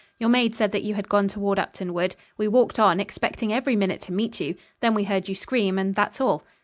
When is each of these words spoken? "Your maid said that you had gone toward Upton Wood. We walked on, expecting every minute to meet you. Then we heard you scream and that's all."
"Your 0.19 0.29
maid 0.31 0.55
said 0.55 0.71
that 0.71 0.81
you 0.81 0.95
had 0.95 1.07
gone 1.07 1.27
toward 1.27 1.59
Upton 1.59 1.93
Wood. 1.93 2.15
We 2.35 2.47
walked 2.47 2.79
on, 2.79 2.99
expecting 2.99 3.53
every 3.53 3.75
minute 3.75 4.01
to 4.01 4.11
meet 4.11 4.39
you. 4.39 4.55
Then 4.79 4.95
we 4.95 5.03
heard 5.03 5.29
you 5.29 5.35
scream 5.35 5.77
and 5.77 5.93
that's 5.93 6.19
all." 6.19 6.43